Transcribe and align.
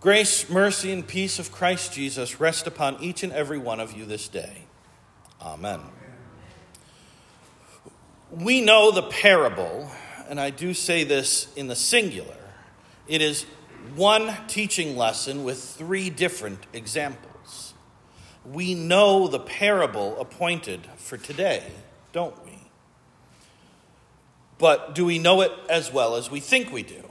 Grace, 0.00 0.48
mercy, 0.48 0.92
and 0.92 1.06
peace 1.06 1.38
of 1.38 1.52
Christ 1.52 1.92
Jesus 1.92 2.40
rest 2.40 2.66
upon 2.66 2.96
each 3.02 3.22
and 3.22 3.34
every 3.34 3.58
one 3.58 3.80
of 3.80 3.92
you 3.92 4.06
this 4.06 4.28
day. 4.28 4.62
Amen. 5.42 5.80
We 8.30 8.62
know 8.62 8.92
the 8.92 9.02
parable, 9.02 9.90
and 10.26 10.40
I 10.40 10.48
do 10.48 10.72
say 10.72 11.04
this 11.04 11.52
in 11.54 11.66
the 11.66 11.76
singular. 11.76 12.38
It 13.08 13.20
is 13.20 13.44
one 13.94 14.34
teaching 14.48 14.96
lesson 14.96 15.44
with 15.44 15.62
three 15.62 16.08
different 16.08 16.60
examples. 16.72 17.74
We 18.50 18.74
know 18.74 19.28
the 19.28 19.40
parable 19.40 20.18
appointed 20.18 20.86
for 20.96 21.18
today, 21.18 21.64
don't 22.14 22.42
we? 22.46 22.58
But 24.56 24.94
do 24.94 25.04
we 25.04 25.18
know 25.18 25.42
it 25.42 25.52
as 25.68 25.92
well 25.92 26.16
as 26.16 26.30
we 26.30 26.40
think 26.40 26.72
we 26.72 26.84
do? 26.84 27.04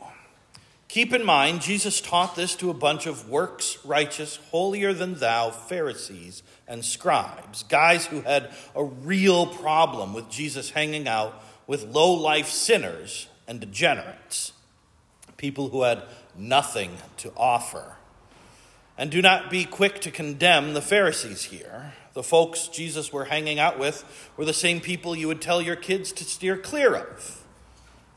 Keep 0.99 1.13
in 1.13 1.23
mind, 1.23 1.61
Jesus 1.61 2.01
taught 2.01 2.35
this 2.35 2.55
to 2.57 2.69
a 2.69 2.73
bunch 2.73 3.05
of 3.05 3.29
works 3.29 3.77
righteous, 3.85 4.35
holier 4.51 4.91
than 4.91 5.13
thou 5.13 5.49
Pharisees 5.49 6.43
and 6.67 6.83
scribes, 6.83 7.63
guys 7.63 8.07
who 8.07 8.19
had 8.19 8.51
a 8.75 8.83
real 8.83 9.47
problem 9.47 10.13
with 10.13 10.29
Jesus 10.29 10.71
hanging 10.71 11.07
out 11.07 11.41
with 11.67 11.85
low 11.85 12.11
life 12.11 12.49
sinners 12.49 13.29
and 13.47 13.61
degenerates, 13.61 14.51
people 15.37 15.69
who 15.69 15.83
had 15.83 16.03
nothing 16.37 16.97
to 17.15 17.31
offer. 17.37 17.95
And 18.97 19.09
do 19.09 19.21
not 19.21 19.49
be 19.49 19.63
quick 19.63 20.01
to 20.01 20.11
condemn 20.11 20.73
the 20.73 20.81
Pharisees 20.81 21.45
here. 21.45 21.93
The 22.13 22.23
folks 22.23 22.67
Jesus 22.67 23.13
were 23.13 23.23
hanging 23.23 23.57
out 23.57 23.79
with 23.79 24.03
were 24.35 24.43
the 24.43 24.51
same 24.51 24.81
people 24.81 25.15
you 25.15 25.29
would 25.29 25.41
tell 25.41 25.61
your 25.61 25.77
kids 25.77 26.11
to 26.11 26.25
steer 26.25 26.57
clear 26.57 26.93
of 26.93 27.45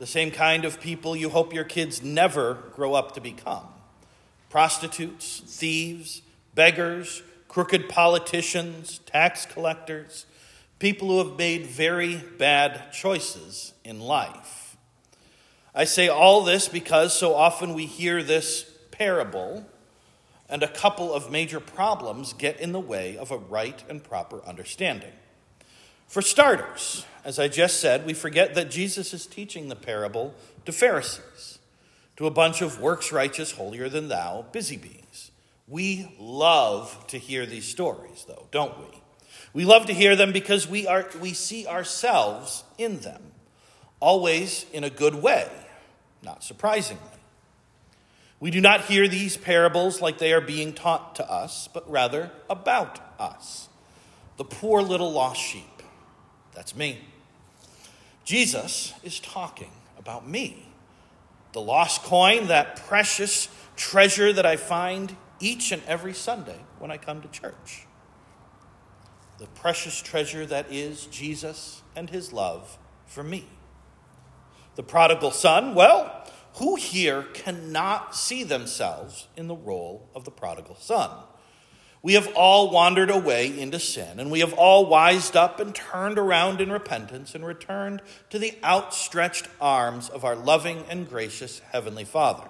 the 0.02 0.06
same 0.08 0.32
kind 0.32 0.64
of 0.64 0.80
people 0.80 1.14
you 1.14 1.28
hope 1.28 1.54
your 1.54 1.62
kids 1.62 2.02
never 2.02 2.54
grow 2.74 2.92
up 2.92 3.14
to 3.14 3.20
become 3.20 3.62
prostitutes, 4.50 5.40
thieves, 5.46 6.22
beggars, 6.56 7.22
crooked 7.46 7.88
politicians, 7.88 8.98
tax 9.06 9.46
collectors, 9.46 10.26
people 10.80 11.06
who 11.06 11.18
have 11.18 11.38
made 11.38 11.66
very 11.66 12.16
bad 12.16 12.92
choices 12.92 13.74
in 13.84 14.00
life. 14.00 14.76
I 15.72 15.84
say 15.84 16.08
all 16.08 16.42
this 16.42 16.66
because 16.66 17.16
so 17.16 17.36
often 17.36 17.72
we 17.72 17.86
hear 17.86 18.24
this 18.24 18.68
parable, 18.90 19.64
and 20.48 20.64
a 20.64 20.68
couple 20.68 21.14
of 21.14 21.30
major 21.30 21.60
problems 21.60 22.32
get 22.32 22.58
in 22.58 22.72
the 22.72 22.80
way 22.80 23.16
of 23.16 23.30
a 23.30 23.38
right 23.38 23.84
and 23.88 24.02
proper 24.02 24.44
understanding. 24.44 25.12
For 26.12 26.20
starters, 26.20 27.06
as 27.24 27.38
I 27.38 27.48
just 27.48 27.80
said, 27.80 28.04
we 28.04 28.12
forget 28.12 28.54
that 28.54 28.70
Jesus 28.70 29.14
is 29.14 29.24
teaching 29.24 29.70
the 29.70 29.74
parable 29.74 30.34
to 30.66 30.70
Pharisees, 30.70 31.58
to 32.18 32.26
a 32.26 32.30
bunch 32.30 32.60
of 32.60 32.78
works 32.78 33.12
righteous, 33.12 33.52
holier 33.52 33.88
than 33.88 34.08
thou 34.08 34.44
busy 34.52 34.76
bees. 34.76 35.30
We 35.66 36.14
love 36.20 37.06
to 37.06 37.16
hear 37.16 37.46
these 37.46 37.66
stories, 37.66 38.26
though, 38.28 38.46
don't 38.50 38.78
we? 38.78 39.00
We 39.54 39.64
love 39.64 39.86
to 39.86 39.94
hear 39.94 40.14
them 40.14 40.32
because 40.32 40.68
we, 40.68 40.86
are, 40.86 41.08
we 41.18 41.32
see 41.32 41.66
ourselves 41.66 42.62
in 42.76 42.98
them, 42.98 43.22
always 43.98 44.66
in 44.70 44.84
a 44.84 44.90
good 44.90 45.14
way, 45.14 45.48
not 46.22 46.44
surprisingly. 46.44 47.00
We 48.38 48.50
do 48.50 48.60
not 48.60 48.82
hear 48.82 49.08
these 49.08 49.38
parables 49.38 50.02
like 50.02 50.18
they 50.18 50.34
are 50.34 50.42
being 50.42 50.74
taught 50.74 51.14
to 51.14 51.32
us, 51.32 51.70
but 51.72 51.90
rather 51.90 52.30
about 52.50 53.00
us, 53.18 53.70
the 54.36 54.44
poor 54.44 54.82
little 54.82 55.10
lost 55.10 55.40
sheep 55.40 55.71
that's 56.54 56.76
me. 56.76 57.00
Jesus 58.24 58.92
is 59.02 59.18
talking 59.20 59.70
about 59.98 60.28
me. 60.28 60.68
The 61.52 61.60
lost 61.60 62.02
coin, 62.02 62.48
that 62.48 62.76
precious 62.86 63.48
treasure 63.76 64.32
that 64.32 64.46
I 64.46 64.56
find 64.56 65.16
each 65.40 65.72
and 65.72 65.82
every 65.86 66.14
Sunday 66.14 66.58
when 66.78 66.90
I 66.90 66.96
come 66.98 67.20
to 67.22 67.28
church. 67.28 67.86
The 69.38 69.46
precious 69.48 70.00
treasure 70.00 70.46
that 70.46 70.70
is 70.70 71.06
Jesus 71.06 71.82
and 71.96 72.08
his 72.08 72.32
love 72.32 72.78
for 73.06 73.22
me. 73.22 73.46
The 74.76 74.82
prodigal 74.82 75.32
son, 75.32 75.74
well, 75.74 76.26
who 76.56 76.76
here 76.76 77.24
cannot 77.34 78.14
see 78.14 78.44
themselves 78.44 79.26
in 79.36 79.48
the 79.48 79.54
role 79.54 80.08
of 80.14 80.24
the 80.24 80.30
prodigal 80.30 80.76
son? 80.76 81.10
We 82.02 82.14
have 82.14 82.34
all 82.34 82.70
wandered 82.70 83.10
away 83.10 83.60
into 83.60 83.78
sin, 83.78 84.18
and 84.18 84.28
we 84.28 84.40
have 84.40 84.52
all 84.54 84.86
wised 84.86 85.36
up 85.36 85.60
and 85.60 85.72
turned 85.72 86.18
around 86.18 86.60
in 86.60 86.72
repentance 86.72 87.36
and 87.36 87.46
returned 87.46 88.02
to 88.30 88.40
the 88.40 88.58
outstretched 88.64 89.46
arms 89.60 90.08
of 90.08 90.24
our 90.24 90.34
loving 90.34 90.84
and 90.90 91.08
gracious 91.08 91.60
Heavenly 91.70 92.04
Father. 92.04 92.48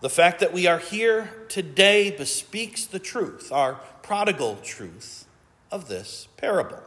The 0.00 0.08
fact 0.08 0.38
that 0.40 0.52
we 0.52 0.68
are 0.68 0.78
here 0.78 1.44
today 1.48 2.12
bespeaks 2.12 2.86
the 2.86 3.00
truth, 3.00 3.50
our 3.50 3.74
prodigal 4.02 4.56
truth, 4.62 5.26
of 5.72 5.88
this 5.88 6.28
parable. 6.36 6.82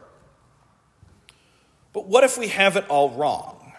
But 1.92 2.06
what 2.06 2.24
if 2.24 2.38
we 2.38 2.48
have 2.48 2.76
it 2.76 2.88
all 2.88 3.10
wrong? 3.10 3.72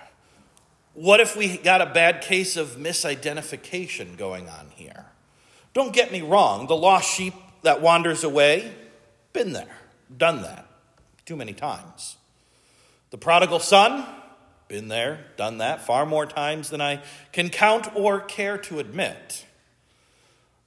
What 0.94 1.20
if 1.20 1.36
we 1.36 1.58
got 1.58 1.82
a 1.82 1.86
bad 1.88 2.22
case 2.22 2.58
of 2.58 2.78
misidentification 2.78 4.18
going 4.18 4.50
on 4.50 4.70
here? 4.76 5.06
Don't 5.74 5.94
get 5.94 6.12
me 6.12 6.22
wrong, 6.22 6.68
the 6.68 6.76
lost 6.76 7.12
sheep 7.12 7.34
that 7.68 7.82
wanders 7.82 8.24
away, 8.24 8.74
been 9.34 9.52
there, 9.52 9.78
done 10.18 10.42
that 10.42 10.66
too 11.26 11.36
many 11.36 11.52
times. 11.52 12.16
The 13.10 13.18
prodigal 13.18 13.60
son, 13.60 14.06
been 14.70 14.88
there, 14.88 15.26
done 15.36 15.58
that 15.58 15.86
far 15.86 16.06
more 16.06 16.26
times 16.26 16.70
than 16.70 16.80
I 16.80 17.04
can 17.34 17.50
count 17.50 17.94
or 17.94 18.22
care 18.22 18.58
to 18.60 18.80
admit. 18.80 19.46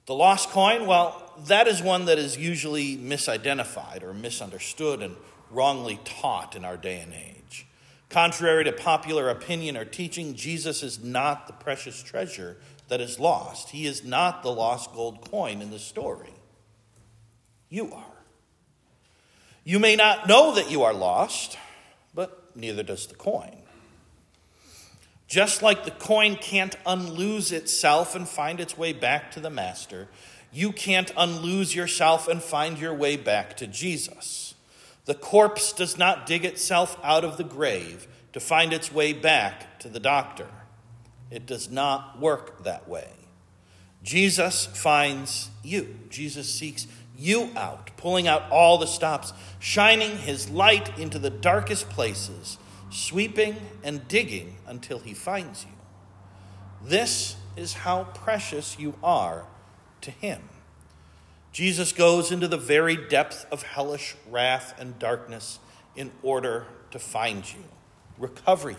The 0.05 0.13
lost 0.13 0.49
coin, 0.49 0.85
well, 0.85 1.33
that 1.47 1.67
is 1.67 1.81
one 1.81 2.05
that 2.05 2.19
is 2.19 2.37
usually 2.37 2.95
misidentified 2.95 4.03
or 4.03 4.13
misunderstood 4.13 5.01
and 5.01 5.15
wrongly 5.49 5.99
taught 6.05 6.55
in 6.55 6.63
our 6.63 6.77
day 6.77 6.99
and 6.99 7.13
age. 7.13 7.65
Contrary 8.09 8.63
to 8.65 8.71
popular 8.71 9.29
opinion 9.29 9.75
or 9.75 9.85
teaching, 9.85 10.35
Jesus 10.35 10.83
is 10.83 11.03
not 11.03 11.47
the 11.47 11.53
precious 11.53 12.03
treasure 12.03 12.57
that 12.89 13.01
is 13.01 13.19
lost. 13.19 13.69
He 13.69 13.87
is 13.87 14.03
not 14.03 14.43
the 14.43 14.51
lost 14.51 14.93
gold 14.93 15.27
coin 15.31 15.63
in 15.63 15.71
the 15.71 15.79
story 15.79 16.33
you 17.71 17.91
are. 17.91 18.05
You 19.63 19.79
may 19.79 19.95
not 19.95 20.27
know 20.27 20.53
that 20.53 20.69
you 20.69 20.83
are 20.83 20.93
lost, 20.93 21.57
but 22.13 22.51
neither 22.55 22.83
does 22.83 23.07
the 23.07 23.15
coin. 23.15 23.57
Just 25.27 25.63
like 25.63 25.85
the 25.85 25.91
coin 25.91 26.35
can't 26.35 26.75
unloose 26.85 27.51
itself 27.51 28.15
and 28.15 28.27
find 28.27 28.59
its 28.59 28.77
way 28.77 28.91
back 28.91 29.31
to 29.31 29.39
the 29.39 29.49
master, 29.49 30.09
you 30.51 30.73
can't 30.73 31.11
unloose 31.15 31.73
yourself 31.73 32.27
and 32.27 32.43
find 32.43 32.77
your 32.77 32.93
way 32.93 33.15
back 33.15 33.55
to 33.57 33.65
Jesus. 33.65 34.55
The 35.05 35.15
corpse 35.15 35.71
does 35.71 35.97
not 35.97 36.25
dig 36.25 36.43
itself 36.43 36.99
out 37.01 37.23
of 37.23 37.37
the 37.37 37.45
grave 37.45 38.07
to 38.33 38.41
find 38.41 38.73
its 38.73 38.91
way 38.91 39.13
back 39.13 39.79
to 39.79 39.87
the 39.87 39.99
doctor. 39.99 40.47
It 41.29 41.45
does 41.45 41.71
not 41.71 42.19
work 42.19 42.65
that 42.65 42.89
way. 42.89 43.07
Jesus 44.03 44.65
finds 44.65 45.49
you. 45.63 45.97
Jesus 46.09 46.53
seeks 46.53 46.87
you 47.21 47.51
out, 47.55 47.91
pulling 47.97 48.27
out 48.27 48.49
all 48.49 48.77
the 48.77 48.87
stops, 48.87 49.31
shining 49.59 50.17
his 50.17 50.49
light 50.49 50.97
into 50.97 51.19
the 51.19 51.29
darkest 51.29 51.89
places, 51.89 52.57
sweeping 52.89 53.55
and 53.83 54.07
digging 54.07 54.57
until 54.65 54.99
he 54.99 55.13
finds 55.13 55.63
you. 55.63 55.71
This 56.83 57.35
is 57.55 57.73
how 57.73 58.05
precious 58.05 58.79
you 58.79 58.95
are 59.03 59.45
to 60.01 60.11
him. 60.11 60.41
Jesus 61.51 61.91
goes 61.91 62.31
into 62.31 62.47
the 62.47 62.57
very 62.57 62.95
depth 62.95 63.45
of 63.51 63.61
hellish 63.61 64.15
wrath 64.29 64.73
and 64.79 64.97
darkness 64.97 65.59
in 65.95 66.11
order 66.23 66.65
to 66.89 66.97
find 66.97 67.45
you, 67.53 67.63
recover 68.17 68.71
you, 68.71 68.77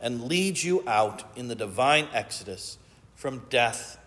and 0.00 0.24
lead 0.24 0.62
you 0.62 0.82
out 0.86 1.24
in 1.36 1.48
the 1.48 1.54
divine 1.54 2.08
exodus 2.12 2.78
from 3.14 3.42
death 3.50 3.98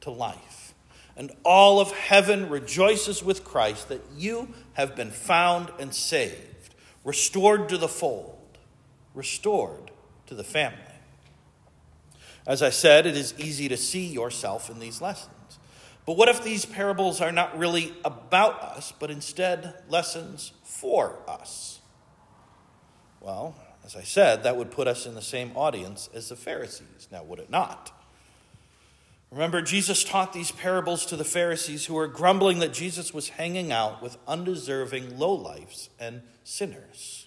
to 0.00 0.10
life 0.10 0.74
and 1.16 1.30
all 1.44 1.80
of 1.80 1.92
heaven 1.92 2.48
rejoices 2.48 3.22
with 3.22 3.44
Christ 3.44 3.88
that 3.88 4.02
you 4.16 4.48
have 4.74 4.96
been 4.96 5.10
found 5.10 5.70
and 5.78 5.94
saved, 5.94 6.74
restored 7.04 7.68
to 7.68 7.78
the 7.78 7.88
fold, 7.88 8.58
restored 9.14 9.90
to 10.26 10.34
the 10.34 10.44
family. 10.44 10.78
As 12.46 12.62
I 12.62 12.70
said, 12.70 13.06
it 13.06 13.16
is 13.16 13.34
easy 13.38 13.68
to 13.68 13.76
see 13.76 14.06
yourself 14.06 14.68
in 14.68 14.80
these 14.80 15.00
lessons. 15.00 15.58
But 16.04 16.16
what 16.16 16.28
if 16.28 16.42
these 16.42 16.64
parables 16.64 17.20
are 17.20 17.30
not 17.30 17.56
really 17.56 17.94
about 18.04 18.60
us, 18.60 18.92
but 18.98 19.10
instead 19.10 19.74
lessons 19.88 20.52
for 20.64 21.18
us? 21.28 21.80
Well, 23.20 23.54
as 23.84 23.94
I 23.94 24.02
said, 24.02 24.42
that 24.42 24.56
would 24.56 24.72
put 24.72 24.88
us 24.88 25.06
in 25.06 25.14
the 25.14 25.22
same 25.22 25.52
audience 25.54 26.08
as 26.12 26.28
the 26.28 26.36
Pharisees, 26.36 27.08
now 27.12 27.22
would 27.22 27.38
it 27.38 27.50
not? 27.50 27.92
Remember, 29.32 29.62
Jesus 29.62 30.04
taught 30.04 30.34
these 30.34 30.52
parables 30.52 31.06
to 31.06 31.16
the 31.16 31.24
Pharisees 31.24 31.86
who 31.86 31.94
were 31.94 32.06
grumbling 32.06 32.58
that 32.58 32.74
Jesus 32.74 33.14
was 33.14 33.30
hanging 33.30 33.72
out 33.72 34.02
with 34.02 34.18
undeserving 34.28 35.12
lowlifes 35.12 35.88
and 35.98 36.20
sinners. 36.44 37.26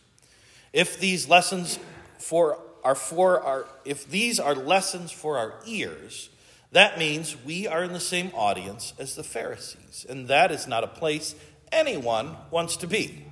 If 0.72 1.00
these 1.00 1.28
lessons 1.28 1.80
for 2.20 2.60
are 2.84 2.94
for 2.96 3.42
our 3.42 3.66
if 3.86 4.08
these 4.08 4.40
are 4.40 4.54
lessons 4.54 5.12
for 5.12 5.40
our 5.40 5.56
ears, 5.66 6.30
That 6.76 7.00
means 7.00 7.38
we 7.46 7.68
are 7.68 7.86
in 7.86 7.94
the 7.94 8.02
same 8.02 8.32
audience 8.34 8.94
as 9.00 9.16
the 9.16 9.24
Pharisees, 9.24 10.06
and 10.10 10.28
that 10.28 10.52
is 10.52 10.68
not 10.68 10.84
a 10.84 10.88
place 10.88 11.34
anyone 11.72 12.36
wants 12.52 12.76
to 12.78 12.86
be. 12.86 13.26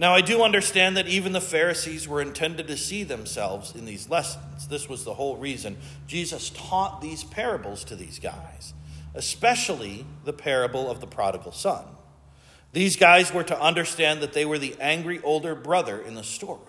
Now, 0.00 0.14
I 0.14 0.20
do 0.20 0.42
understand 0.44 0.96
that 0.96 1.08
even 1.08 1.32
the 1.32 1.40
Pharisees 1.40 2.06
were 2.06 2.22
intended 2.22 2.68
to 2.68 2.76
see 2.76 3.02
themselves 3.02 3.74
in 3.74 3.84
these 3.84 4.08
lessons. 4.08 4.68
This 4.68 4.88
was 4.88 5.04
the 5.04 5.14
whole 5.14 5.36
reason 5.36 5.76
Jesus 6.06 6.50
taught 6.50 7.00
these 7.00 7.24
parables 7.24 7.82
to 7.84 7.96
these 7.96 8.20
guys, 8.20 8.74
especially 9.16 10.06
the 10.24 10.32
parable 10.32 10.88
of 10.88 11.00
the 11.00 11.08
prodigal 11.08 11.50
son. 11.50 11.84
These 12.72 12.94
guys 12.94 13.34
were 13.34 13.42
to 13.42 13.60
understand 13.60 14.20
that 14.20 14.34
they 14.34 14.44
were 14.44 14.58
the 14.58 14.76
angry 14.78 15.20
older 15.24 15.56
brother 15.56 16.00
in 16.00 16.14
the 16.14 16.22
story 16.22 16.60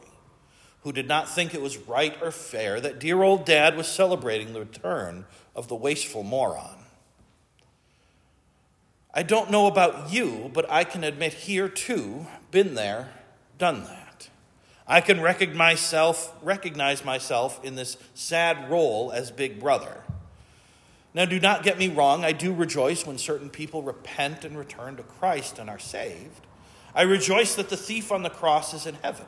who 0.82 0.92
did 0.92 1.08
not 1.08 1.30
think 1.30 1.54
it 1.54 1.62
was 1.62 1.78
right 1.78 2.18
or 2.24 2.32
fair 2.32 2.80
that 2.80 3.00
dear 3.00 3.22
old 3.22 3.46
dad 3.46 3.78
was 3.78 3.88
celebrating 3.88 4.54
the 4.54 4.62
return 4.62 5.26
of 5.56 5.68
the 5.68 5.76
wasteful 5.76 6.24
moron. 6.24 6.78
I 9.14 9.22
don't 9.24 9.52
know 9.52 9.68
about 9.68 10.12
you, 10.12 10.50
but 10.54 10.70
I 10.72 10.84
can 10.84 11.04
admit 11.04 11.34
here 11.34 11.68
too, 11.68 12.26
been 12.50 12.76
there, 12.76 13.10
done 13.60 13.84
that. 13.84 14.30
I 14.88 15.02
can 15.02 15.22
recognize 15.22 15.56
myself, 15.56 16.34
recognize 16.42 17.06
myself 17.06 17.64
in 17.64 17.76
this 17.76 17.96
sad 18.16 18.72
role 18.72 19.12
as 19.12 19.30
big 19.30 19.60
brother. 19.60 20.04
Now, 21.14 21.26
do 21.26 21.40
not 21.40 21.64
get 21.64 21.78
me 21.78 21.90
wrong, 21.90 22.26
I 22.26 22.32
do 22.32 22.54
rejoice 22.54 23.06
when 23.06 23.20
certain 23.20 23.50
people 23.50 23.84
repent 23.84 24.44
and 24.44 24.58
return 24.58 24.96
to 24.96 25.04
Christ 25.04 25.60
and 25.60 25.70
are 25.70 25.80
saved. 25.80 26.48
I 26.96 27.04
rejoice 27.04 27.56
that 27.56 27.70
the 27.70 27.78
thief 27.78 28.12
on 28.12 28.24
the 28.24 28.30
cross 28.30 28.74
is 28.74 28.88
in 28.88 28.96
heaven, 28.96 29.28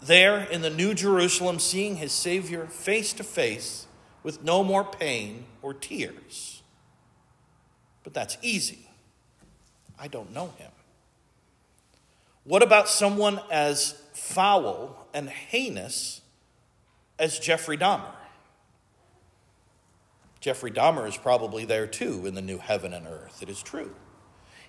there 0.00 0.44
in 0.44 0.60
the 0.60 0.70
New 0.70 0.94
Jerusalem, 0.94 1.58
seeing 1.58 1.96
his 1.96 2.12
Savior 2.12 2.66
face 2.66 3.12
to 3.14 3.24
face 3.24 3.86
with 4.22 4.44
no 4.44 4.62
more 4.62 4.84
pain 4.84 5.46
or 5.60 5.74
tears. 5.74 6.62
But 8.04 8.14
that's 8.14 8.36
easy. 8.42 8.88
I 9.98 10.08
don't 10.08 10.32
know 10.32 10.52
him. 10.58 10.70
What 12.44 12.62
about 12.62 12.88
someone 12.88 13.40
as 13.50 14.02
foul 14.12 15.06
and 15.14 15.28
heinous 15.28 16.22
as 17.18 17.38
Jeffrey 17.38 17.76
Dahmer? 17.76 18.14
Jeffrey 20.40 20.72
Dahmer 20.72 21.06
is 21.06 21.16
probably 21.16 21.64
there 21.64 21.86
too 21.86 22.26
in 22.26 22.34
the 22.34 22.42
new 22.42 22.58
heaven 22.58 22.92
and 22.92 23.06
earth. 23.06 23.42
It 23.42 23.48
is 23.48 23.62
true. 23.62 23.94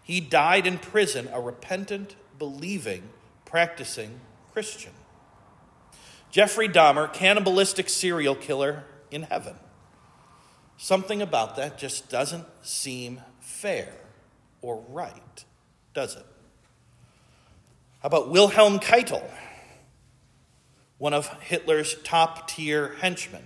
He 0.04 0.20
died 0.20 0.68
in 0.68 0.78
prison, 0.78 1.30
a 1.34 1.42
repentant, 1.42 2.16
believing, 2.38 3.10
practicing 3.46 4.20
Christian. 4.52 4.92
Jeffrey 6.30 6.70
Dahmer, 6.70 7.12
cannibalistic 7.12 7.90
serial 7.90 8.36
killer 8.36 8.84
in 9.10 9.24
heaven. 9.24 9.56
Something 10.78 11.24
about 11.24 11.56
that 11.56 11.78
just 11.78 12.10
doesn't 12.10 12.46
seem 12.62 13.22
fair 13.40 13.94
or 14.62 14.84
right, 14.90 15.46
does 15.94 16.16
it? 16.16 16.26
About 18.04 18.30
Wilhelm 18.30 18.80
Keitel, 18.80 19.24
one 20.98 21.14
of 21.14 21.28
Hitler's 21.42 21.96
top 22.04 22.50
tier 22.50 22.96
henchmen? 23.00 23.44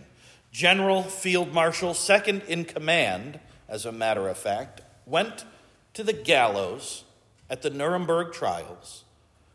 General 0.51 1.04
Field 1.04 1.54
Marshal, 1.54 1.94
second 1.94 2.42
in 2.48 2.65
command, 2.65 3.39
as 3.69 3.86
a 3.86 3.92
matter 3.92 4.27
of 4.27 4.36
fact, 4.36 4.81
went 5.06 5.45
to 5.94 6.04
the 6.04 6.13
gallows 6.13 7.04
at 7.51 7.62
the 7.62 7.69
Nuremberg 7.69 8.33
trials 8.33 9.04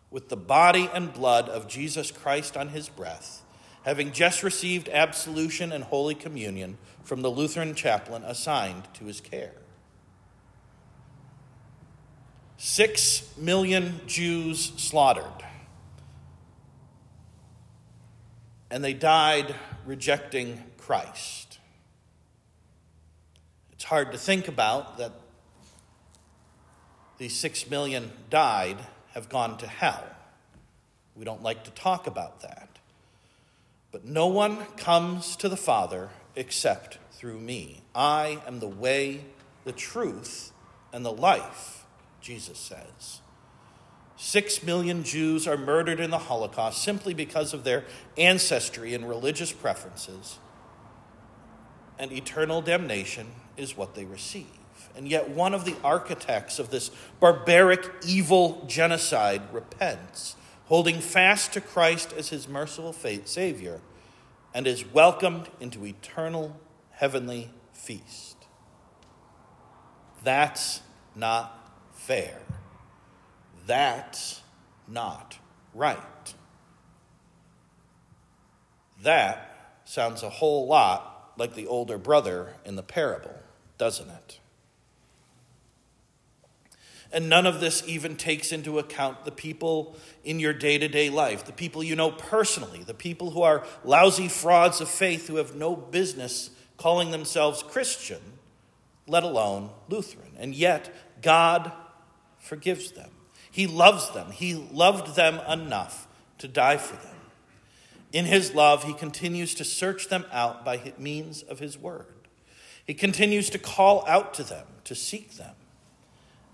with 0.09 0.29
the 0.29 0.37
body 0.37 0.89
and 0.95 1.13
blood 1.13 1.49
of 1.49 1.67
Jesus 1.67 2.13
Christ 2.13 2.57
on 2.57 2.69
his 2.69 2.89
breath, 2.89 3.43
having 3.83 4.13
just 4.13 4.45
received 4.45 4.89
absolution 4.89 5.73
and 5.73 5.83
Holy 5.83 6.15
Communion 6.15 6.79
from 7.03 7.23
the 7.23 7.31
Lutheran 7.31 7.75
chaplain 7.75 8.23
assigned 8.23 8.87
to 8.95 9.07
his 9.07 9.21
care. 9.21 9.55
Six 12.65 13.29
million 13.37 14.01
Jews 14.07 14.73
slaughtered. 14.77 15.25
And 18.71 18.85
they 18.85 18.93
died 18.93 19.53
rejecting 19.85 20.63
Christ. 20.79 21.59
It's 23.73 23.83
hard 23.83 24.13
to 24.13 24.17
think 24.17 24.47
about 24.47 24.99
that 24.99 25.11
these 27.19 27.35
six 27.35 27.69
million 27.69 28.13
died, 28.31 28.79
have 29.11 29.29
gone 29.29 29.59
to 29.59 29.67
hell. 29.67 30.05
We 31.17 31.25
don't 31.25 31.43
like 31.43 31.65
to 31.65 31.73
talk 31.73 32.07
about 32.07 32.43
that. 32.43 32.79
But 33.91 34.05
no 34.05 34.29
one 34.29 34.67
comes 34.77 35.35
to 35.39 35.49
the 35.49 35.57
Father 35.57 36.11
except 36.37 36.99
through 37.11 37.41
me. 37.41 37.83
I 37.93 38.41
am 38.47 38.61
the 38.61 38.69
way, 38.69 39.25
the 39.65 39.73
truth, 39.73 40.53
and 40.93 41.05
the 41.05 41.13
life, 41.13 41.82
Jesus 42.23 42.59
says. 42.59 43.21
Six 44.17 44.63
million 44.63 45.03
Jews 45.03 45.47
are 45.49 45.57
murdered 45.57 46.01
in 46.01 46.11
the 46.11 46.19
Holocaust 46.19 46.83
simply 46.83 47.13
because 47.13 47.53
of 47.53 47.65
their 47.65 47.85
ancestry 48.17 48.95
and 48.95 49.09
religious 49.09 49.53
preferences 49.53 50.39
and 52.03 52.11
eternal 52.11 52.61
damnation 52.61 53.29
is 53.57 53.77
what 53.77 53.95
they 53.95 54.05
receive. 54.05 54.47
And 54.97 55.09
yet, 55.09 55.31
one 55.31 55.55
of 55.55 55.65
the 55.65 55.77
architects 55.85 56.59
of 56.59 56.71
this 56.71 56.91
barbaric, 57.21 57.89
evil 58.05 58.65
genocide 58.67 59.43
repents, 59.53 60.35
holding 60.67 61.01
fast 61.01 61.53
to 61.53 61.61
Christ 61.61 62.13
as 62.13 62.31
his 62.31 62.49
merciful 62.49 62.93
Savior, 62.93 63.81
and 64.53 64.67
is 64.67 64.85
welcomed 64.85 65.49
into 65.61 65.87
eternal 65.87 66.59
heavenly 66.91 67.51
feast. 67.73 68.37
That's 70.25 70.81
not 71.15 71.62
fair. 72.03 72.39
That's 73.67 74.41
not 74.89 75.39
right. 75.73 76.35
That 79.03 79.81
sounds 79.85 80.23
a 80.23 80.29
whole 80.29 80.67
lot 80.67 81.33
like 81.37 81.55
the 81.55 81.67
older 81.67 81.99
brother 81.99 82.55
in 82.65 82.77
the 82.77 82.83
parable, 82.83 83.35
doesn't 83.79 84.09
it? 84.09 84.41
And 87.13 87.29
none 87.29 87.47
of 87.47 87.61
this 87.61 87.83
even 87.87 88.17
takes 88.17 88.53
into 88.53 88.79
account 88.79 89.25
the 89.25 89.31
people 89.31 89.97
in 90.25 90.41
your 90.41 90.55
day 90.55 90.79
to 90.79 90.89
day 90.89 91.11
life, 91.11 91.45
the 91.45 91.53
people 91.53 91.85
you 91.85 91.95
know 91.95 92.11
personally, 92.11 92.83
the 92.83 92.95
people 92.95 93.31
who 93.33 93.43
are 93.43 93.67
lousy 93.85 94.29
frauds 94.29 94.81
of 94.81 94.89
faith 94.89 95.29
who 95.29 95.37
have 95.37 95.55
no 95.55 95.77
business 95.77 96.51
calling 96.79 97.11
themselves 97.11 97.63
Christian, 97.63 98.21
let 99.07 99.23
alone 99.23 99.71
Lutheran. 99.89 100.33
And 100.39 100.55
yet, 100.55 101.21
God 101.23 101.71
forgives 102.43 102.91
them. 102.91 103.11
He 103.51 103.67
loves 103.67 104.11
them. 104.11 104.33
He 104.33 104.55
loved 104.55 105.15
them 105.15 105.41
enough 105.49 106.09
to 106.39 106.49
die 106.49 106.77
for 106.77 106.97
them. 106.97 107.17
In 108.13 108.27
his 108.27 108.53
love, 108.53 108.85
he 108.85 108.93
continues 108.93 109.55
to 109.55 109.65
search 109.65 110.09
them 110.09 110.27
out 110.33 110.65
by 110.65 110.93
means 110.99 111.43
of 111.43 111.61
his 111.61 111.79
word. 111.79 112.07
He 112.85 112.95
continues 112.95 113.49
to 113.51 113.59
call 113.59 114.05
out 114.07 114.35
to 114.35 114.43
them, 114.43 114.67
to 114.85 114.95
seek 114.95 115.37
them. 115.37 115.55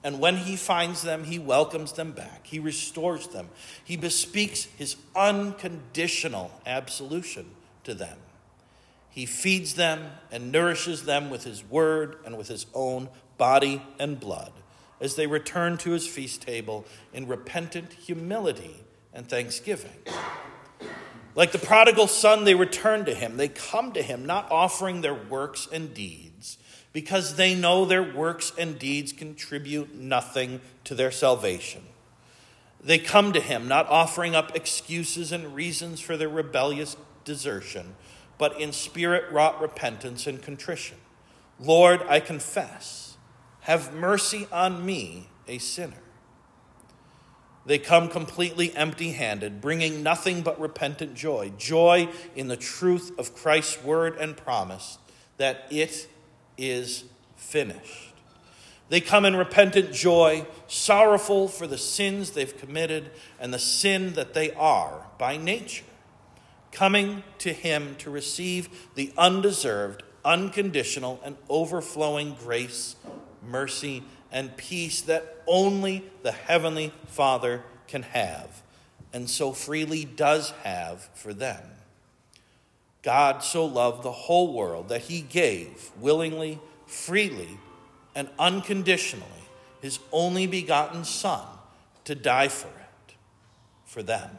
And 0.04 0.20
when 0.20 0.36
he 0.36 0.56
finds 0.56 1.02
them, 1.02 1.24
he 1.24 1.38
welcomes 1.38 1.92
them 1.92 2.12
back. 2.12 2.46
He 2.46 2.60
restores 2.60 3.28
them. 3.28 3.48
He 3.82 3.96
bespeaks 3.96 4.64
his 4.64 4.96
unconditional 5.16 6.52
absolution 6.66 7.46
to 7.84 7.94
them. 7.94 8.18
He 9.10 9.26
feeds 9.26 9.74
them 9.74 10.12
and 10.30 10.52
nourishes 10.52 11.04
them 11.04 11.30
with 11.30 11.42
his 11.42 11.64
word 11.64 12.18
and 12.24 12.36
with 12.36 12.46
his 12.46 12.66
own 12.74 13.08
body 13.36 13.82
and 13.98 14.20
blood 14.20 14.52
as 15.00 15.16
they 15.16 15.26
return 15.26 15.76
to 15.78 15.90
his 15.90 16.06
feast 16.06 16.42
table 16.42 16.84
in 17.12 17.26
repentant 17.26 17.92
humility 17.92 18.84
and 19.12 19.28
thanksgiving. 19.28 19.92
Like 21.34 21.52
the 21.52 21.58
prodigal 21.58 22.08
son, 22.08 22.44
they 22.44 22.54
return 22.54 23.04
to 23.04 23.14
him. 23.14 23.36
They 23.36 23.48
come 23.48 23.92
to 23.92 24.02
him, 24.02 24.26
not 24.26 24.50
offering 24.50 25.02
their 25.02 25.14
works 25.14 25.68
and 25.72 25.94
deeds, 25.94 26.58
because 26.92 27.36
they 27.36 27.54
know 27.54 27.84
their 27.84 28.02
works 28.02 28.52
and 28.58 28.78
deeds 28.78 29.12
contribute 29.12 29.94
nothing 29.94 30.60
to 30.84 30.94
their 30.94 31.12
salvation. 31.12 31.82
They 32.82 32.98
come 32.98 33.32
to 33.32 33.40
him, 33.40 33.68
not 33.68 33.88
offering 33.88 34.34
up 34.34 34.56
excuses 34.56 35.30
and 35.30 35.54
reasons 35.54 36.00
for 36.00 36.16
their 36.16 36.28
rebellious 36.28 36.96
desertion, 37.24 37.94
but 38.36 38.60
in 38.60 38.72
spirit 38.72 39.30
wrought 39.32 39.60
repentance 39.60 40.26
and 40.26 40.42
contrition. 40.42 40.96
Lord, 41.60 42.02
I 42.08 42.20
confess, 42.20 43.07
have 43.68 43.92
mercy 43.92 44.48
on 44.50 44.84
me, 44.86 45.28
a 45.46 45.58
sinner. 45.58 46.00
They 47.66 47.78
come 47.78 48.08
completely 48.08 48.74
empty 48.74 49.12
handed, 49.12 49.60
bringing 49.60 50.02
nothing 50.02 50.40
but 50.40 50.58
repentant 50.58 51.14
joy 51.14 51.52
joy 51.58 52.08
in 52.34 52.48
the 52.48 52.56
truth 52.56 53.12
of 53.18 53.34
Christ's 53.34 53.84
word 53.84 54.16
and 54.16 54.34
promise 54.34 54.96
that 55.36 55.66
it 55.70 56.08
is 56.56 57.04
finished. 57.36 58.14
They 58.88 59.02
come 59.02 59.26
in 59.26 59.36
repentant 59.36 59.92
joy, 59.92 60.46
sorrowful 60.66 61.46
for 61.46 61.66
the 61.66 61.76
sins 61.76 62.30
they've 62.30 62.56
committed 62.56 63.10
and 63.38 63.52
the 63.52 63.58
sin 63.58 64.14
that 64.14 64.32
they 64.32 64.50
are 64.52 65.08
by 65.18 65.36
nature, 65.36 65.84
coming 66.72 67.22
to 67.40 67.52
Him 67.52 67.96
to 67.98 68.08
receive 68.08 68.70
the 68.94 69.12
undeserved, 69.18 70.04
unconditional 70.24 71.20
and 71.22 71.36
overflowing 71.50 72.34
grace, 72.40 72.96
mercy, 73.50 74.02
and 74.30 74.56
peace 74.56 75.00
that 75.02 75.42
only 75.46 76.04
the 76.22 76.32
Heavenly 76.32 76.92
Father 77.06 77.64
can 77.86 78.02
have, 78.02 78.62
and 79.12 79.28
so 79.28 79.52
freely 79.52 80.04
does 80.04 80.50
have 80.62 81.08
for 81.14 81.32
them. 81.32 81.62
God 83.02 83.42
so 83.42 83.64
loved 83.64 84.02
the 84.02 84.12
whole 84.12 84.52
world 84.52 84.88
that 84.88 85.02
he 85.02 85.20
gave 85.20 85.90
willingly, 85.98 86.58
freely, 86.86 87.58
and 88.14 88.28
unconditionally 88.38 89.26
his 89.80 89.98
only 90.12 90.46
begotten 90.46 91.04
Son 91.04 91.46
to 92.04 92.14
die 92.14 92.48
for 92.48 92.68
it, 92.68 93.14
for 93.86 94.02
them. 94.02 94.30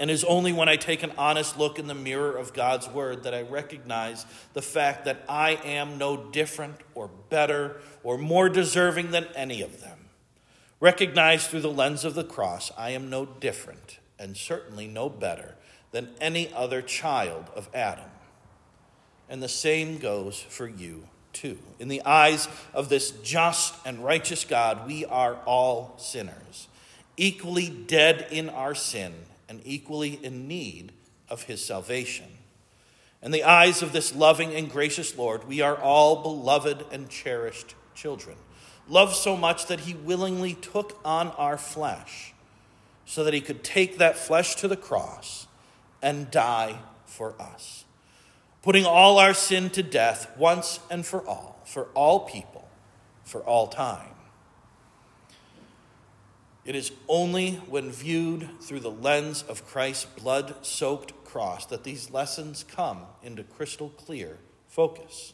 And 0.00 0.10
it 0.10 0.14
is 0.14 0.24
only 0.24 0.52
when 0.52 0.68
I 0.68 0.76
take 0.76 1.02
an 1.02 1.12
honest 1.16 1.58
look 1.58 1.78
in 1.78 1.86
the 1.86 1.94
mirror 1.94 2.36
of 2.36 2.52
God's 2.52 2.88
Word 2.88 3.22
that 3.24 3.34
I 3.34 3.42
recognize 3.42 4.26
the 4.52 4.62
fact 4.62 5.04
that 5.04 5.22
I 5.28 5.60
am 5.64 5.98
no 5.98 6.16
different 6.16 6.76
or 6.94 7.08
better 7.28 7.80
or 8.02 8.18
more 8.18 8.48
deserving 8.48 9.10
than 9.10 9.26
any 9.36 9.62
of 9.62 9.80
them. 9.80 9.98
Recognized 10.80 11.48
through 11.48 11.60
the 11.60 11.70
lens 11.70 12.04
of 12.04 12.14
the 12.14 12.24
cross, 12.24 12.72
I 12.76 12.90
am 12.90 13.10
no 13.10 13.24
different 13.26 13.98
and 14.18 14.36
certainly 14.36 14.88
no 14.88 15.08
better 15.08 15.54
than 15.92 16.10
any 16.20 16.52
other 16.52 16.82
child 16.82 17.44
of 17.54 17.68
Adam. 17.74 18.10
And 19.28 19.42
the 19.42 19.48
same 19.48 19.98
goes 19.98 20.40
for 20.40 20.66
you 20.66 21.08
too. 21.32 21.58
In 21.78 21.88
the 21.88 22.02
eyes 22.04 22.48
of 22.74 22.88
this 22.88 23.10
just 23.22 23.74
and 23.86 24.04
righteous 24.04 24.44
God, 24.44 24.86
we 24.86 25.04
are 25.04 25.36
all 25.46 25.94
sinners, 25.98 26.68
equally 27.16 27.68
dead 27.68 28.26
in 28.30 28.48
our 28.48 28.74
sin 28.74 29.14
and 29.52 29.60
equally 29.66 30.18
in 30.22 30.48
need 30.48 30.92
of 31.28 31.42
his 31.42 31.62
salvation. 31.62 32.24
In 33.22 33.32
the 33.32 33.44
eyes 33.44 33.82
of 33.82 33.92
this 33.92 34.14
loving 34.14 34.54
and 34.54 34.70
gracious 34.70 35.18
Lord, 35.18 35.46
we 35.46 35.60
are 35.60 35.76
all 35.76 36.22
beloved 36.22 36.86
and 36.90 37.10
cherished 37.10 37.74
children, 37.94 38.38
loved 38.88 39.14
so 39.14 39.36
much 39.36 39.66
that 39.66 39.80
he 39.80 39.92
willingly 39.92 40.54
took 40.54 40.98
on 41.04 41.28
our 41.32 41.58
flesh 41.58 42.32
so 43.04 43.24
that 43.24 43.34
he 43.34 43.42
could 43.42 43.62
take 43.62 43.98
that 43.98 44.16
flesh 44.16 44.54
to 44.54 44.68
the 44.68 44.76
cross 44.76 45.46
and 46.00 46.30
die 46.30 46.78
for 47.04 47.34
us, 47.38 47.84
putting 48.62 48.86
all 48.86 49.18
our 49.18 49.34
sin 49.34 49.68
to 49.68 49.82
death 49.82 50.34
once 50.38 50.80
and 50.90 51.04
for 51.04 51.20
all, 51.28 51.60
for 51.66 51.88
all 51.92 52.20
people, 52.20 52.66
for 53.22 53.42
all 53.42 53.66
time. 53.66 54.11
It 56.64 56.76
is 56.76 56.92
only 57.08 57.54
when 57.54 57.90
viewed 57.90 58.48
through 58.60 58.80
the 58.80 58.90
lens 58.90 59.42
of 59.48 59.66
Christ's 59.66 60.04
blood 60.04 60.64
soaked 60.64 61.24
cross 61.24 61.66
that 61.66 61.82
these 61.82 62.10
lessons 62.10 62.64
come 62.68 63.02
into 63.22 63.42
crystal 63.42 63.88
clear 63.88 64.38
focus. 64.68 65.32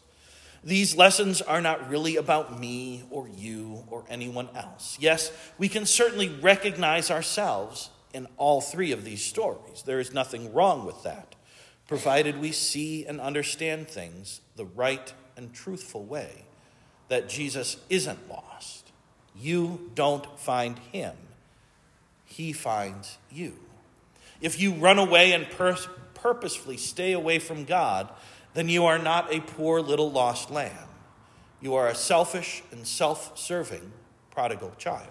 These 0.64 0.96
lessons 0.96 1.42
are 1.42 1.60
not 1.60 1.90
really 1.90 2.16
about 2.16 2.58
me 2.58 3.04
or 3.10 3.28
you 3.28 3.84
or 3.88 4.04
anyone 4.08 4.48
else. 4.54 4.96
Yes, 4.98 5.30
we 5.58 5.68
can 5.68 5.84
certainly 5.84 6.30
recognize 6.30 7.10
ourselves 7.10 7.90
in 8.14 8.26
all 8.38 8.60
three 8.60 8.90
of 8.90 9.04
these 9.04 9.22
stories. 9.22 9.82
There 9.82 10.00
is 10.00 10.14
nothing 10.14 10.52
wrong 10.52 10.86
with 10.86 11.02
that, 11.02 11.34
provided 11.86 12.40
we 12.40 12.52
see 12.52 13.04
and 13.04 13.20
understand 13.20 13.88
things 13.88 14.40
the 14.56 14.64
right 14.64 15.12
and 15.36 15.52
truthful 15.52 16.04
way, 16.04 16.46
that 17.08 17.28
Jesus 17.28 17.76
isn't 17.90 18.28
lost 18.28 18.87
you 19.40 19.90
don't 19.94 20.38
find 20.38 20.78
him, 20.78 21.14
he 22.24 22.52
finds 22.52 23.18
you. 23.30 23.56
If 24.40 24.60
you 24.60 24.72
run 24.72 24.98
away 24.98 25.32
and 25.32 25.48
pur- 25.50 25.76
purposefully 26.14 26.76
stay 26.76 27.12
away 27.12 27.38
from 27.38 27.64
God, 27.64 28.08
then 28.54 28.68
you 28.68 28.84
are 28.86 28.98
not 28.98 29.32
a 29.32 29.40
poor 29.40 29.80
little 29.80 30.10
lost 30.10 30.50
lamb. 30.50 30.88
You 31.60 31.74
are 31.74 31.88
a 31.88 31.94
selfish 31.94 32.62
and 32.70 32.86
self 32.86 33.38
serving 33.38 33.92
prodigal 34.30 34.72
child. 34.78 35.08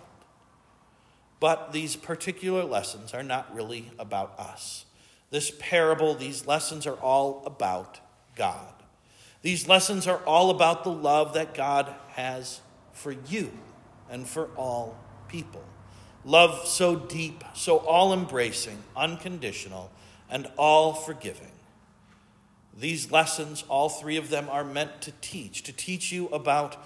But 1.39 1.71
these 1.71 1.95
particular 1.95 2.63
lessons 2.63 3.13
are 3.13 3.23
not 3.23 3.53
really 3.53 3.91
about 3.99 4.39
us. 4.39 4.85
This 5.29 5.51
parable, 5.59 6.15
these 6.15 6.47
lessons 6.47 6.87
are 6.87 6.95
all 6.95 7.43
about 7.45 7.99
God. 8.35 8.73
These 9.41 9.67
lessons 9.67 10.07
are 10.07 10.19
all 10.25 10.49
about 10.49 10.83
the 10.83 10.91
love 10.91 11.33
that 11.33 11.53
God 11.53 11.93
has 12.15 12.61
for 12.93 13.11
you 13.11 13.51
and 14.09 14.27
for 14.27 14.49
all 14.55 14.97
people. 15.27 15.63
Love 16.25 16.67
so 16.67 16.95
deep, 16.95 17.43
so 17.53 17.77
all 17.77 18.13
embracing, 18.13 18.77
unconditional, 18.95 19.89
and 20.29 20.49
all 20.57 20.93
forgiving. 20.93 21.51
These 22.77 23.11
lessons, 23.11 23.63
all 23.69 23.89
three 23.89 24.17
of 24.17 24.29
them, 24.29 24.49
are 24.49 24.65
meant 24.65 25.01
to 25.01 25.11
teach, 25.21 25.63
to 25.63 25.73
teach 25.73 26.11
you 26.11 26.27
about 26.27 26.77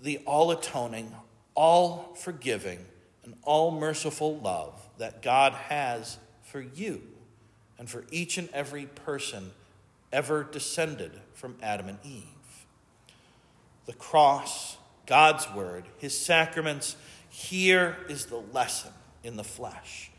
the 0.00 0.18
all 0.24 0.50
atoning, 0.50 1.14
all 1.54 2.14
forgiving, 2.16 2.86
and 3.24 3.34
all 3.42 3.70
merciful 3.70 4.38
love 4.38 4.88
that 4.96 5.20
God 5.20 5.52
has 5.52 6.16
for 6.42 6.60
you 6.62 7.02
and 7.78 7.90
for 7.90 8.04
each 8.10 8.38
and 8.38 8.48
every 8.54 8.86
person 8.86 9.50
ever 10.12 10.42
descended 10.42 11.12
from 11.34 11.56
Adam 11.62 11.88
and 11.88 11.98
Eve. 12.02 12.24
The 13.84 13.92
cross 13.92 14.77
God's 15.08 15.50
word, 15.52 15.84
his 15.96 16.16
sacraments, 16.16 16.94
here 17.30 17.96
is 18.08 18.26
the 18.26 18.36
lesson 18.52 18.92
in 19.24 19.36
the 19.36 19.44
flesh. 19.44 20.10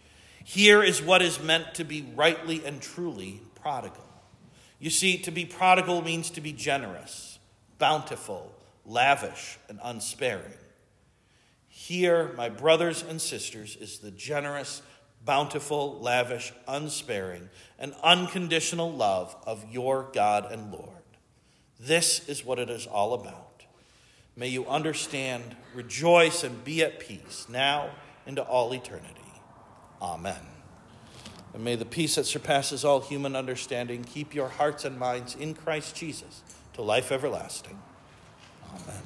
Here 0.44 0.82
is 0.82 1.02
what 1.02 1.22
is 1.22 1.40
meant 1.40 1.76
to 1.76 1.84
be 1.84 2.06
rightly 2.16 2.66
and 2.66 2.82
truly 2.82 3.40
prodigal. 3.62 4.04
You 4.80 4.90
see, 4.90 5.20
to 5.20 5.32
be 5.32 5.46
prodigal 5.46 6.02
means 6.02 6.32
to 6.32 6.42
be 6.42 6.54
generous, 6.54 7.38
bountiful, 7.78 8.52
lavish, 8.84 9.60
and 9.70 9.80
unsparing. 9.84 10.58
Here, 11.68 12.34
my 12.36 12.50
brothers 12.50 13.04
and 13.08 13.22
sisters, 13.22 13.76
is 13.76 14.00
the 14.00 14.12
generous, 14.12 14.82
bountiful, 15.24 16.00
lavish, 16.00 16.52
unsparing, 16.68 17.50
and 17.78 17.94
unconditional 18.04 18.92
love 18.92 19.36
of 19.46 19.64
your 19.72 20.10
God 20.14 20.52
and 20.52 20.72
Lord. 20.72 20.90
This 21.80 22.28
is 22.28 22.44
what 22.44 22.58
it 22.58 22.72
is 22.72 22.88
all 22.88 23.14
about. 23.14 23.49
May 24.40 24.48
you 24.48 24.66
understand, 24.68 25.58
rejoice, 25.76 26.46
and 26.46 26.64
be 26.64 26.82
at 26.82 27.02
peace 27.02 27.46
now 27.50 27.90
into 28.26 28.42
all 28.42 28.74
eternity. 28.74 29.20
Amen. 30.02 30.40
And 31.54 31.62
may 31.62 31.76
the 31.76 31.84
peace 31.84 32.16
that 32.16 32.24
surpasses 32.24 32.86
all 32.86 33.02
human 33.02 33.36
understanding 33.36 34.06
keep 34.06 34.34
your 34.34 34.48
hearts 34.48 34.86
and 34.86 34.98
minds 34.98 35.36
in 35.36 35.56
Christ 35.56 35.94
Jesus 35.94 36.42
to 36.76 36.82
life 36.82 37.12
everlasting. 37.12 37.78
Amen. 38.74 39.02